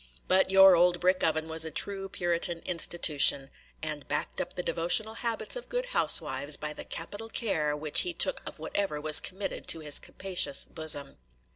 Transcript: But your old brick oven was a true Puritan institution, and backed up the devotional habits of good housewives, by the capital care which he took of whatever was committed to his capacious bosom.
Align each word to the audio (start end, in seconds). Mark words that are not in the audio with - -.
But 0.27 0.49
your 0.49 0.75
old 0.75 0.99
brick 0.99 1.23
oven 1.23 1.47
was 1.47 1.63
a 1.63 1.69
true 1.69 2.09
Puritan 2.09 2.61
institution, 2.65 3.51
and 3.83 4.07
backed 4.07 4.41
up 4.41 4.55
the 4.55 4.63
devotional 4.63 5.13
habits 5.13 5.55
of 5.55 5.69
good 5.69 5.85
housewives, 5.93 6.57
by 6.57 6.73
the 6.73 6.83
capital 6.83 7.29
care 7.29 7.77
which 7.77 8.01
he 8.01 8.11
took 8.11 8.41
of 8.49 8.57
whatever 8.57 8.99
was 8.99 9.19
committed 9.21 9.67
to 9.67 9.79
his 9.81 9.99
capacious 9.99 10.65
bosom. 10.65 11.19